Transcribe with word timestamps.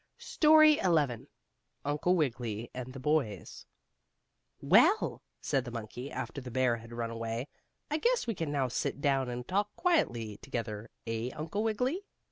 STORY 0.17 0.77
XI 0.77 1.27
UNCLE 1.85 2.15
WIGGILY 2.15 2.71
AND 2.73 2.93
THE 2.93 2.99
BOYS 2.99 3.67
"Well," 4.59 5.21
said 5.41 5.63
the 5.63 5.69
monkey 5.69 6.09
after 6.11 6.41
the 6.41 6.49
bear 6.49 6.77
had 6.77 6.91
run 6.91 7.11
away. 7.11 7.47
"I 7.91 7.97
guess 7.99 8.25
we 8.25 8.33
can 8.33 8.51
now 8.51 8.67
sit 8.67 8.99
down 8.99 9.29
and 9.29 9.47
talk 9.47 9.75
quietly 9.75 10.37
together; 10.37 10.89
eh, 11.05 11.29
Uncle 11.35 11.61
Wiggily?" 11.61 12.01